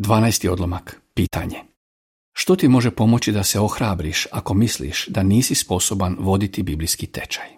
12. 0.00 0.48
odlomak. 0.48 1.00
Pitanje. 1.14 1.56
Što 2.32 2.56
ti 2.56 2.68
može 2.68 2.90
pomoći 2.90 3.32
da 3.32 3.42
se 3.42 3.60
ohrabriš 3.60 4.26
ako 4.32 4.54
misliš 4.54 5.06
da 5.06 5.22
nisi 5.22 5.54
sposoban 5.54 6.16
voditi 6.18 6.62
biblijski 6.62 7.06
tečaj? 7.06 7.48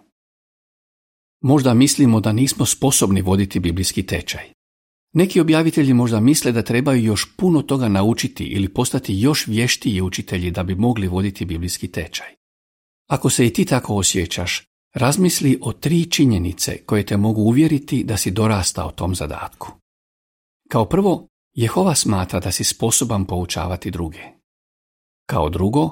Možda 1.41 1.73
mislimo 1.73 2.19
da 2.19 2.31
nismo 2.31 2.65
sposobni 2.65 3.21
voditi 3.21 3.59
biblijski 3.59 4.05
tečaj. 4.05 4.51
Neki 5.13 5.39
objavitelji 5.39 5.93
možda 5.93 6.19
misle 6.19 6.51
da 6.51 6.61
trebaju 6.61 7.03
još 7.03 7.35
puno 7.37 7.61
toga 7.61 7.87
naučiti 7.87 8.43
ili 8.43 8.73
postati 8.73 9.19
još 9.19 9.47
vještiji 9.47 10.01
učitelji 10.01 10.51
da 10.51 10.63
bi 10.63 10.75
mogli 10.75 11.07
voditi 11.07 11.45
biblijski 11.45 11.87
tečaj. 11.87 12.27
Ako 13.09 13.29
se 13.29 13.47
i 13.47 13.53
ti 13.53 13.65
tako 13.65 13.95
osjećaš, 13.95 14.63
razmisli 14.93 15.59
o 15.61 15.73
tri 15.73 16.05
činjenice 16.05 16.77
koje 16.85 17.05
te 17.05 17.17
mogu 17.17 17.41
uvjeriti 17.41 18.03
da 18.03 18.17
si 18.17 18.31
dorastao 18.31 18.91
tom 18.91 19.15
zadatku. 19.15 19.71
Kao 20.69 20.85
prvo, 20.85 21.27
Jehova 21.53 21.95
smatra 21.95 22.39
da 22.39 22.51
si 22.51 22.63
sposoban 22.63 23.25
poučavati 23.25 23.91
druge. 23.91 24.21
Kao 25.25 25.49
drugo, 25.49 25.89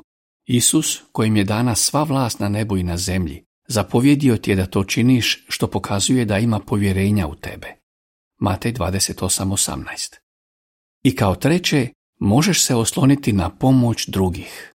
Isus, 0.47 1.01
kojim 1.11 1.37
je 1.37 1.43
dana 1.43 1.75
sva 1.75 2.03
vlast 2.03 2.39
na 2.39 2.49
nebu 2.49 2.77
i 2.77 2.83
na 2.83 2.97
zemlji, 2.97 3.43
zapovjedio 3.67 4.37
ti 4.37 4.51
je 4.51 4.55
da 4.55 4.65
to 4.65 4.83
činiš 4.83 5.45
što 5.49 5.67
pokazuje 5.67 6.25
da 6.25 6.37
ima 6.37 6.59
povjerenja 6.59 7.27
u 7.27 7.35
tebe. 7.35 7.75
Matej 8.39 8.73
28.18 8.73 10.15
I 11.03 11.15
kao 11.15 11.35
treće, 11.35 11.87
možeš 12.19 12.65
se 12.65 12.75
osloniti 12.75 13.33
na 13.33 13.49
pomoć 13.49 14.07
drugih. 14.07 14.73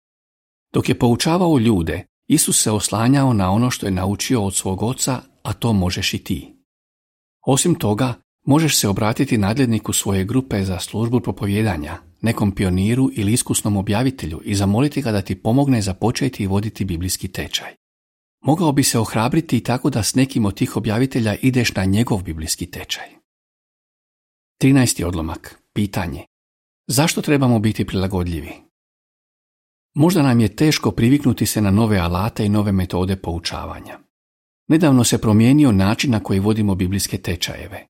Dok 0.73 0.89
je 0.89 0.99
poučavao 0.99 1.59
ljude, 1.59 2.07
Isus 2.29 2.63
se 2.63 2.71
oslanjao 2.71 3.33
na 3.33 3.51
ono 3.51 3.71
što 3.71 3.87
je 3.87 3.93
naučio 3.93 4.45
od 4.45 4.55
svog 4.55 4.83
oca, 4.83 5.23
a 5.43 5.53
to 5.53 5.73
možeš 5.73 6.15
i 6.15 6.25
ti. 6.25 6.57
Osim 7.47 7.75
toga, 7.75 8.15
možeš 8.45 8.77
se 8.77 8.89
obratiti 8.89 9.39
nadledniku 9.39 9.93
svoje 9.93 10.25
grupe 10.25 10.65
za 10.65 10.79
službu 10.79 11.21
propovjedanja, 11.21 11.99
nekom 12.21 12.53
pioniru 12.53 13.11
ili 13.13 13.33
iskusnom 13.33 13.77
objavitelju 13.77 14.41
i 14.45 14.55
zamoliti 14.55 15.03
ga 15.03 15.13
da 15.13 15.23
ti 15.23 15.35
pomogne 15.35 15.83
započeti 15.83 16.43
i 16.43 16.47
voditi 16.47 16.85
biblijski 16.85 17.29
tečaj. 17.29 17.75
Mogao 18.45 18.73
bi 18.73 18.83
se 18.83 18.99
ohrabriti 18.99 19.57
i 19.57 19.61
tako 19.61 19.91
da 19.91 20.03
s 20.03 20.15
nekim 20.15 20.45
od 20.45 20.55
tih 20.55 20.77
objavitelja 20.77 21.37
ideš 21.43 21.75
na 21.75 21.85
njegov 21.85 22.23
biblijski 22.23 22.67
tečaj. 22.67 23.07
13. 24.63 25.05
odlomak. 25.05 25.59
Pitanje. 25.75 26.25
Zašto 26.87 27.23
trebamo 27.23 27.59
biti 27.59 27.85
prilagodljivi? 27.85 28.53
Možda 29.95 30.23
nam 30.23 30.41
je 30.41 30.57
teško 30.57 30.91
priviknuti 30.91 31.47
se 31.47 31.61
na 31.61 31.71
nove 31.71 31.99
alate 31.99 32.47
i 32.47 32.49
nove 32.49 32.73
metode 32.73 33.17
poučavanja. 33.17 33.99
Nedavno 34.69 35.05
se 35.05 35.21
promijenio 35.21 35.73
način 35.73 36.11
na 36.11 36.21
koji 36.21 36.41
vodimo 36.41 36.75
biblijske 36.75 37.19
tečajeve. 37.19 37.87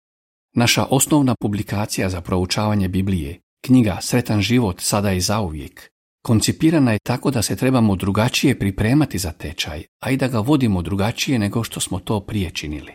Naša 0.54 0.84
osnovna 0.90 1.34
publikacija 1.40 2.08
za 2.08 2.20
proučavanje 2.20 2.88
Biblije, 2.88 3.40
knjiga 3.64 3.98
Sretan 4.02 4.40
život 4.40 4.80
sada 4.80 5.12
i 5.12 5.20
zauvijek, 5.20 5.90
koncipirana 6.22 6.92
je 6.92 6.98
tako 6.98 7.30
da 7.30 7.42
se 7.42 7.56
trebamo 7.56 7.96
drugačije 7.96 8.58
pripremati 8.58 9.18
za 9.18 9.32
tečaj, 9.32 9.82
a 10.00 10.10
i 10.10 10.16
da 10.16 10.28
ga 10.28 10.38
vodimo 10.38 10.82
drugačije 10.82 11.38
nego 11.38 11.64
što 11.64 11.80
smo 11.80 11.98
to 11.98 12.20
prije 12.20 12.50
činili. 12.50 12.92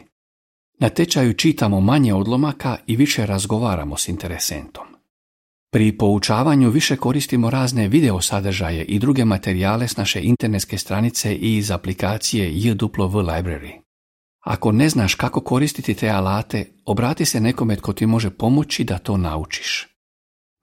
Na 0.80 0.90
tečaju 0.90 1.34
čitamo 1.34 1.82
manje 1.82 2.14
odlomaka 2.14 2.78
i 2.88 2.96
više 2.96 3.26
razgovaramo 3.26 3.98
s 3.98 4.08
interesentom. 4.08 4.86
Pri 5.72 5.98
poučavanju 5.98 6.70
više 6.70 6.96
koristimo 6.96 7.50
razne 7.50 7.88
video 7.88 8.22
sadržaje 8.22 8.84
i 8.84 9.00
druge 9.00 9.26
materijale 9.26 9.88
s 9.88 9.98
naše 9.98 10.22
internetske 10.22 10.78
stranice 10.78 11.36
i 11.36 11.58
iz 11.58 11.72
aplikacije 11.72 12.52
JW 12.52 13.12
Library. 13.12 13.87
Ako 14.48 14.72
ne 14.72 14.89
znaš 14.89 15.16
kako 15.16 15.42
koristiti 15.42 15.94
te 15.94 16.10
alate, 16.10 16.72
obrati 16.86 17.25
se 17.25 17.39
nekome 17.39 17.75
tko 17.75 17.94
ti 17.94 18.06
može 18.06 18.30
pomoći 18.30 18.84
da 18.84 18.98
to 18.98 19.18
naučiš. 19.18 19.88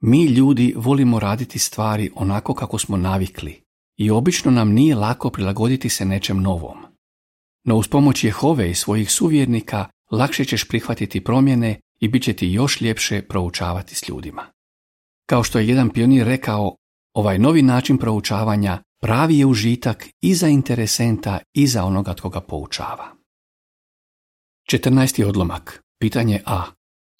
Mi 0.01 0.25
ljudi 0.25 0.73
volimo 0.77 1.19
raditi 1.19 1.59
stvari 1.59 2.11
onako 2.15 2.53
kako 2.53 2.77
smo 2.77 2.97
navikli 2.97 3.61
i 3.97 4.11
obično 4.11 4.51
nam 4.51 4.71
nije 4.71 4.95
lako 4.95 5.29
prilagoditi 5.29 5.89
se 5.89 6.05
nečem 6.05 6.41
novom. 6.41 6.77
No 7.63 7.75
uz 7.75 7.87
pomoć 7.87 8.23
Jehove 8.23 8.71
i 8.71 8.75
svojih 8.75 9.11
suvjernika 9.11 9.85
lakše 10.11 10.45
ćeš 10.45 10.67
prihvatiti 10.67 11.23
promjene 11.23 11.79
i 11.99 12.07
bit 12.07 12.23
će 12.23 12.33
ti 12.33 12.47
još 12.47 12.81
ljepše 12.81 13.21
proučavati 13.21 13.95
s 13.95 14.09
ljudima. 14.09 14.43
Kao 15.29 15.43
što 15.43 15.59
je 15.59 15.67
jedan 15.67 15.89
pionir 15.89 16.25
rekao, 16.27 16.75
ovaj 17.13 17.39
novi 17.39 17.61
način 17.61 17.97
proučavanja 17.97 18.81
pravi 19.01 19.39
je 19.39 19.45
užitak 19.45 20.07
i 20.21 20.35
za 20.35 20.47
interesenta 20.47 21.39
i 21.53 21.67
za 21.67 21.85
onoga 21.85 22.13
tko 22.13 22.29
ga 22.29 22.41
poučava. 22.41 23.24
14. 24.71 25.23
odlomak. 25.25 25.83
Pitanje 25.99 26.41
A. 26.45 26.63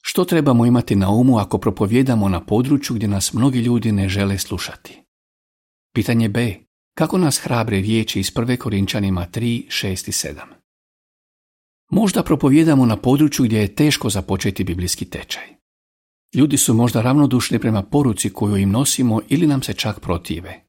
Što 0.02 0.26
trebamo 0.26 0.66
imati 0.66 0.96
na 0.96 1.10
umu 1.10 1.38
ako 1.38 1.58
propovjedamo 1.58 2.30
na 2.30 2.46
području 2.46 2.96
gdje 2.96 3.08
nas 3.08 3.34
mnogi 3.34 3.60
ljudi 3.60 3.92
ne 3.92 4.10
žele 4.10 4.38
slušati? 4.38 5.02
Pitanje 5.94 6.30
B. 6.30 6.56
Kako 6.98 7.18
nas 7.18 7.40
hrabre 7.40 7.78
riječi 7.78 8.20
iz 8.20 8.34
1. 8.34 8.58
Korinčanima 8.58 9.28
3, 9.34 9.68
6 9.68 9.90
i 9.90 10.12
7? 10.12 10.40
Možda 11.90 12.24
propovjedamo 12.24 12.86
na 12.86 12.98
području 12.98 13.46
gdje 13.46 13.60
je 13.60 13.76
teško 13.76 14.10
započeti 14.10 14.64
biblijski 14.64 15.06
tečaj. 15.06 15.48
Ljudi 16.34 16.58
su 16.58 16.74
možda 16.74 17.02
ravnodušni 17.02 17.60
prema 17.60 17.84
poruci 17.84 18.30
koju 18.30 18.58
im 18.58 18.72
nosimo 18.72 19.22
ili 19.30 19.48
nam 19.48 19.62
se 19.62 19.74
čak 19.74 20.00
protive. 20.00 20.62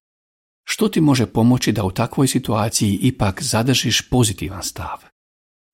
Što 0.64 0.88
ti 0.88 1.00
može 1.00 1.26
pomoći 1.26 1.72
da 1.72 1.84
u 1.84 1.90
takvoj 1.90 2.26
situaciji 2.26 2.98
ipak 3.02 3.42
zadržiš 3.42 4.08
pozitivan 4.08 4.62
stav? 4.62 5.15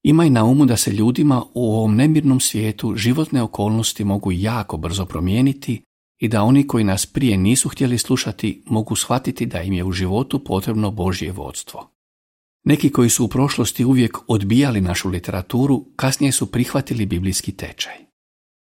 Imaj 0.03 0.31
na 0.31 0.45
umu 0.45 0.67
da 0.67 0.77
se 0.77 0.91
ljudima 0.91 1.45
u 1.55 1.75
ovom 1.75 1.97
nemirnom 1.97 2.41
svijetu 2.41 2.97
životne 2.97 3.43
okolnosti 3.43 4.05
mogu 4.05 4.33
jako 4.33 4.77
brzo 4.77 5.07
promijeniti 5.07 5.83
i 6.21 6.29
da 6.29 6.43
oni 6.43 6.67
koji 6.67 6.85
nas 6.85 7.07
prije 7.07 7.37
nisu 7.39 7.69
htjeli 7.69 7.99
slušati 7.99 8.63
mogu 8.67 8.97
shvatiti 8.97 9.47
da 9.47 9.63
im 9.63 9.73
je 9.73 9.85
u 9.85 9.93
životu 9.93 10.45
potrebno 10.45 10.91
Božje 10.91 11.33
vodstvo. 11.33 11.89
Neki 12.65 12.91
koji 12.91 13.11
su 13.11 13.25
u 13.25 13.29
prošlosti 13.29 13.85
uvijek 13.85 14.19
odbijali 14.29 14.81
našu 14.81 15.09
literaturu, 15.09 15.85
kasnije 15.97 16.33
su 16.33 16.47
prihvatili 16.47 17.07
biblijski 17.07 17.53
tečaj. 17.53 17.95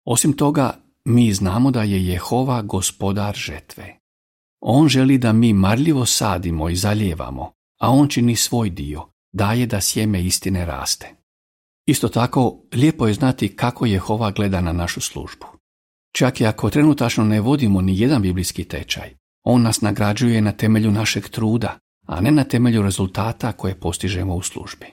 Osim 0.04 0.32
toga, 0.32 0.80
mi 1.04 1.32
znamo 1.32 1.70
da 1.70 1.82
je 1.82 2.06
Jehova 2.06 2.62
gospodar 2.62 3.34
žetve. 3.34 3.96
On 4.60 4.88
želi 4.88 5.18
da 5.18 5.32
mi 5.32 5.52
marljivo 5.52 6.06
sadimo 6.06 6.68
i 6.68 6.76
zalijevamo, 6.76 7.52
a 7.80 7.90
on 7.90 8.08
čini 8.08 8.36
svoj 8.36 8.70
dio, 8.70 9.08
daje 9.32 9.66
da 9.66 9.80
sjeme 9.80 10.24
istine 10.24 10.66
raste. 10.66 11.19
Isto 11.90 12.08
tako, 12.08 12.62
lijepo 12.72 13.06
je 13.06 13.14
znati 13.14 13.56
kako 13.56 13.86
Jehova 13.86 14.30
gleda 14.30 14.60
na 14.60 14.72
našu 14.72 15.00
službu. 15.00 15.46
Čak 16.12 16.40
i 16.40 16.46
ako 16.46 16.70
trenutačno 16.70 17.24
ne 17.24 17.40
vodimo 17.40 17.80
ni 17.80 18.00
jedan 18.00 18.22
biblijski 18.22 18.64
tečaj, 18.64 19.14
on 19.44 19.62
nas 19.62 19.80
nagrađuje 19.80 20.40
na 20.40 20.52
temelju 20.52 20.90
našeg 20.90 21.28
truda, 21.28 21.78
a 22.06 22.20
ne 22.20 22.30
na 22.30 22.44
temelju 22.44 22.82
rezultata 22.82 23.52
koje 23.52 23.80
postižemo 23.80 24.34
u 24.34 24.42
službi. 24.42 24.86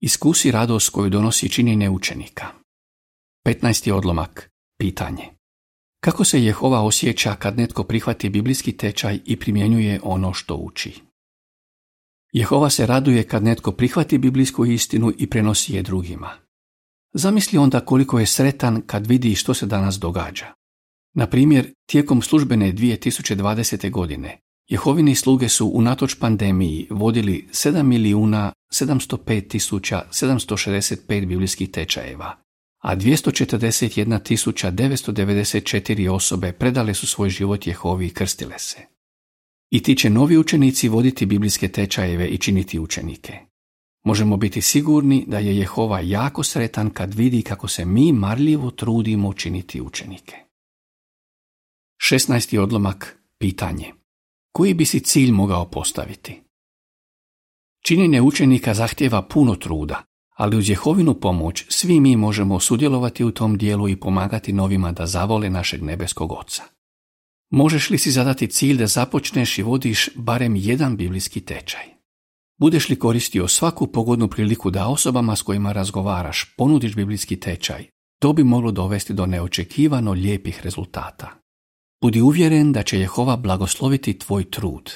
Iskusi 0.00 0.50
radost 0.50 0.90
koju 0.90 1.10
donosi 1.10 1.48
činjenje 1.48 1.90
učenika. 1.90 2.46
15. 3.46 3.92
odlomak. 3.92 4.50
Pitanje. 4.78 5.24
Kako 6.00 6.24
se 6.24 6.44
Jehova 6.44 6.80
osjeća 6.80 7.34
kad 7.34 7.56
netko 7.56 7.84
prihvati 7.84 8.28
biblijski 8.28 8.76
tečaj 8.76 9.20
i 9.24 9.36
primjenjuje 9.36 10.00
ono 10.02 10.32
što 10.32 10.54
uči? 10.54 11.07
Jehova 12.32 12.70
se 12.70 12.86
raduje 12.86 13.22
kad 13.22 13.44
netko 13.44 13.72
prihvati 13.72 14.18
biblijsku 14.18 14.66
istinu 14.66 15.12
i 15.18 15.26
prenosi 15.26 15.74
je 15.74 15.82
drugima. 15.82 16.30
Zamisli 17.14 17.58
onda 17.58 17.80
koliko 17.80 18.18
je 18.18 18.26
sretan 18.26 18.82
kad 18.86 19.06
vidi 19.06 19.34
što 19.34 19.54
se 19.54 19.66
danas 19.66 19.98
događa. 19.98 20.46
Na 21.14 21.26
primjer, 21.26 21.72
tijekom 21.86 22.22
službene 22.22 22.72
2020. 22.72 23.90
godine 23.90 24.40
Jehovini 24.68 25.14
sluge 25.14 25.48
su 25.48 25.70
unatoč 25.74 26.14
pandemiji 26.14 26.86
vodili 26.90 27.48
7 27.52 27.82
milijuna 27.82 28.52
705 28.72 29.48
tisuća 29.48 30.02
765 30.10 31.26
biblijskih 31.26 31.70
tečajeva, 31.70 32.36
a 32.82 32.96
241 32.96 34.22
tisuća 34.22 34.72
994 34.72 36.10
osobe 36.10 36.52
predale 36.52 36.94
su 36.94 37.06
svoj 37.06 37.28
život 37.30 37.66
Jehovi 37.66 38.06
i 38.06 38.10
krstile 38.10 38.58
se. 38.58 38.97
I 39.70 39.82
ti 39.82 39.96
će 39.96 40.10
novi 40.10 40.38
učenici 40.38 40.88
voditi 40.88 41.26
biblijske 41.26 41.68
tečajeve 41.68 42.26
i 42.26 42.38
činiti 42.38 42.78
učenike. 42.78 43.38
Možemo 44.04 44.36
biti 44.36 44.62
sigurni 44.62 45.24
da 45.26 45.38
je 45.38 45.56
Jehova 45.56 46.00
jako 46.00 46.42
sretan 46.42 46.90
kad 46.90 47.14
vidi 47.14 47.42
kako 47.42 47.68
se 47.68 47.84
mi 47.84 48.12
marljivo 48.12 48.70
trudimo 48.70 49.32
činiti 49.32 49.80
učenike. 49.80 50.36
16. 52.10 52.58
odlomak 52.58 53.18
Pitanje 53.38 53.92
koji 54.52 54.74
bi 54.74 54.84
si 54.84 55.00
cilj 55.00 55.32
mogao 55.32 55.70
postaviti? 55.70 56.42
Činjenje 57.84 58.20
učenika 58.22 58.74
zahtjeva 58.74 59.22
puno 59.22 59.54
truda, 59.54 60.02
ali 60.36 60.56
uz 60.56 60.70
Jehovinu 60.70 61.14
pomoć 61.14 61.64
svi 61.68 62.00
mi 62.00 62.16
možemo 62.16 62.60
sudjelovati 62.60 63.24
u 63.24 63.30
tom 63.30 63.58
dijelu 63.58 63.88
i 63.88 63.96
pomagati 63.96 64.52
novima 64.52 64.92
da 64.92 65.06
zavole 65.06 65.50
našeg 65.50 65.82
nebeskog 65.82 66.32
Oca. 66.32 66.77
Možeš 67.50 67.90
li 67.90 67.98
si 67.98 68.10
zadati 68.10 68.46
cilj 68.46 68.76
da 68.76 68.86
započneš 68.86 69.58
i 69.58 69.62
vodiš 69.62 70.08
barem 70.14 70.56
jedan 70.56 70.96
biblijski 70.96 71.40
tečaj? 71.40 71.84
Budeš 72.58 72.88
li 72.88 72.98
koristio 72.98 73.48
svaku 73.48 73.86
pogodnu 73.86 74.28
priliku 74.28 74.70
da 74.70 74.88
osobama 74.88 75.36
s 75.36 75.42
kojima 75.42 75.72
razgovaraš 75.72 76.54
ponudiš 76.56 76.94
biblijski 76.94 77.40
tečaj, 77.40 77.86
to 78.20 78.32
bi 78.32 78.44
moglo 78.44 78.70
dovesti 78.70 79.12
do 79.12 79.26
neočekivano 79.26 80.12
lijepih 80.12 80.60
rezultata. 80.62 81.30
Budi 82.02 82.20
uvjeren 82.20 82.72
da 82.72 82.82
će 82.82 82.98
Jehova 82.98 83.36
blagosloviti 83.36 84.18
tvoj 84.18 84.50
trud. 84.50 84.92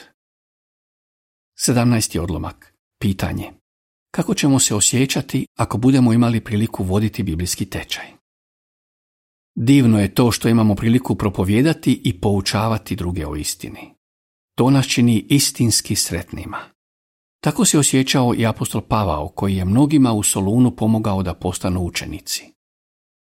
17. 1.68 2.18
odlomak. 2.18 2.74
Pitanje. 3.00 3.52
Kako 4.10 4.34
ćemo 4.34 4.58
se 4.58 4.74
osjećati 4.74 5.46
ako 5.58 5.78
budemo 5.78 6.12
imali 6.12 6.40
priliku 6.40 6.84
voditi 6.84 7.22
biblijski 7.22 7.64
tečaj? 7.64 8.21
Divno 9.54 10.00
je 10.00 10.14
to 10.14 10.32
što 10.32 10.48
imamo 10.48 10.74
priliku 10.74 11.14
propovijedati 11.14 12.00
i 12.04 12.20
poučavati 12.20 12.96
druge 12.96 13.26
o 13.26 13.36
istini. 13.36 13.94
To 14.56 14.70
nas 14.70 14.86
čini 14.86 15.26
istinski 15.28 15.96
sretnima. 15.96 16.58
Tako 17.40 17.64
se 17.64 17.78
osjećao 17.78 18.34
i 18.34 18.46
apostol 18.46 18.80
Pavao 18.80 19.28
koji 19.28 19.56
je 19.56 19.64
mnogima 19.64 20.12
u 20.12 20.22
Solunu 20.22 20.76
pomogao 20.76 21.22
da 21.22 21.34
postanu 21.34 21.84
učenici. 21.84 22.52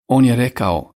On 0.09 0.25
je 0.25 0.37
rekao, 0.37 0.93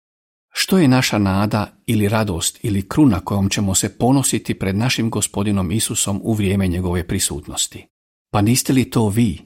što 0.53 0.79
je 0.79 0.89
naša 0.89 1.19
nada 1.19 1.77
ili 1.87 2.09
radost 2.09 2.59
ili 2.63 2.89
kruna 2.89 3.21
kojom 3.21 3.49
ćemo 3.51 3.75
se 3.75 3.99
ponositi 3.99 4.59
pred 4.59 4.77
našim 4.77 5.11
gospodinom 5.11 5.73
Isusom 5.73 6.21
u 6.25 6.33
vrijeme 6.33 6.67
njegove 6.67 7.07
prisutnosti? 7.07 7.87
Pa 8.33 8.41
niste 8.43 8.73
li 8.73 8.91
to 8.91 9.09
vi? 9.09 9.41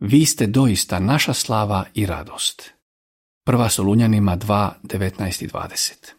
Vi 0.00 0.26
ste 0.26 0.46
doista 0.46 0.98
naša 1.00 1.32
slava 1.32 1.84
i 1.94 2.06
radost. 2.06 2.75
Prva 3.46 3.68
Solunjanima 3.68 4.36
2, 4.36 4.70
19 4.82 5.44
i 5.44 5.48
20. 5.48 6.12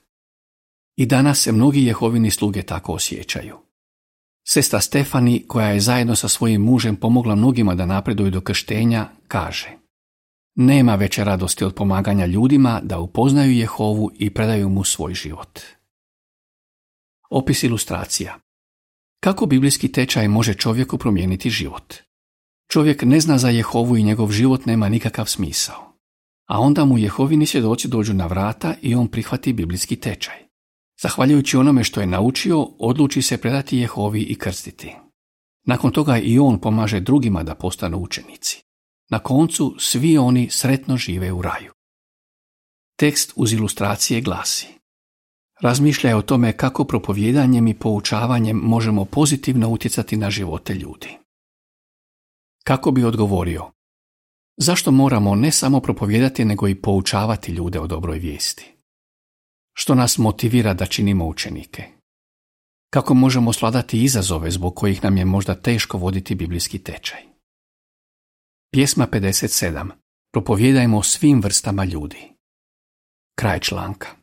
I 0.95 1.05
danas 1.05 1.39
se 1.39 1.51
mnogi 1.51 1.83
Jehovini 1.83 2.31
sluge 2.31 2.63
tako 2.63 2.93
osjećaju. 2.93 3.57
Sesta 4.47 4.81
Stefani, 4.81 5.43
koja 5.47 5.67
je 5.67 5.79
zajedno 5.79 6.15
sa 6.15 6.27
svojim 6.27 6.61
mužem 6.61 6.95
pomogla 6.95 7.35
mnogima 7.35 7.75
da 7.75 7.85
napreduju 7.85 8.31
do 8.31 8.41
krštenja, 8.41 9.09
kaže 9.27 9.77
nema 10.57 10.95
veće 10.95 11.23
radosti 11.23 11.63
od 11.63 11.75
pomaganja 11.75 12.25
ljudima 12.25 12.79
da 12.83 12.99
upoznaju 12.99 13.51
Jehovu 13.51 14.11
i 14.15 14.33
predaju 14.33 14.69
mu 14.69 14.83
svoj 14.83 15.13
život. 15.13 15.59
Opis 17.29 17.63
ilustracija. 17.63 18.39
Kako 19.23 19.45
biblijski 19.45 19.91
tečaj 19.91 20.27
može 20.27 20.53
čovjeku 20.53 20.97
promijeniti 20.97 21.49
život? 21.49 21.93
Čovjek 22.71 23.03
ne 23.03 23.19
zna 23.19 23.37
za 23.37 23.49
Jehovu 23.49 23.97
i 23.97 24.03
njegov 24.03 24.31
život 24.31 24.65
nema 24.65 24.89
nikakav 24.89 25.25
smisao. 25.25 25.86
A 26.47 26.59
onda 26.59 26.85
mu 26.85 26.97
Jehovini 26.97 27.45
svjedoci 27.45 27.87
dođu 27.87 28.13
na 28.13 28.27
vrata 28.27 28.75
i 28.81 28.95
on 28.95 29.07
prihvati 29.07 29.53
biblijski 29.53 29.95
tečaj. 29.95 30.35
Zahvaljujući 31.01 31.57
onome 31.57 31.83
što 31.83 32.01
je 32.01 32.07
naučio, 32.07 32.67
odluči 32.79 33.21
se 33.21 33.37
predati 33.37 33.77
Jehovi 33.77 34.21
i 34.21 34.35
krstiti. 34.35 34.95
Nakon 35.65 35.91
toga 35.91 36.17
i 36.17 36.39
on 36.39 36.59
pomaže 36.59 36.99
drugima 36.99 37.43
da 37.43 37.55
postanu 37.55 37.97
učenici. 37.97 38.63
Na 39.09 39.19
koncu 39.19 39.75
svi 39.79 40.17
oni 40.17 40.49
sretno 40.49 40.97
žive 40.97 41.31
u 41.31 41.41
raju. 41.41 41.71
Tekst 42.99 43.33
uz 43.35 43.53
ilustracije 43.53 44.21
glasi 44.21 44.77
Razmišljaj 45.61 46.13
o 46.13 46.21
tome 46.21 46.57
kako 46.57 46.83
propovjedanjem 46.83 47.67
i 47.67 47.73
poučavanjem 47.73 48.57
možemo 48.57 49.05
pozitivno 49.05 49.69
utjecati 49.69 50.17
na 50.17 50.29
živote 50.29 50.73
ljudi. 50.73 51.17
Kako 52.63 52.91
bi 52.91 53.03
odgovorio? 53.03 53.71
Zašto 54.57 54.91
moramo 54.91 55.35
ne 55.35 55.51
samo 55.51 55.79
propovjedati 55.79 56.45
nego 56.45 56.67
i 56.67 56.81
poučavati 56.81 57.51
ljude 57.51 57.79
o 57.79 57.87
dobroj 57.87 58.19
vijesti? 58.19 58.73
Što 59.73 59.95
nas 59.95 60.17
motivira 60.17 60.73
da 60.73 60.85
činimo 60.85 61.27
učenike? 61.27 61.83
Kako 62.93 63.13
možemo 63.13 63.53
sladati 63.53 64.03
izazove 64.03 64.51
zbog 64.51 64.75
kojih 64.75 65.03
nam 65.03 65.17
je 65.17 65.25
možda 65.25 65.55
teško 65.55 65.97
voditi 65.97 66.35
biblijski 66.35 66.79
tečaj? 66.79 67.19
Pjesma 68.71 69.07
57. 69.07 69.89
Propovjedajmo 70.33 71.03
svim 71.03 71.41
vrstama 71.41 71.85
ljudi. 71.85 72.33
Kraj 73.39 73.59
članka. 73.59 74.16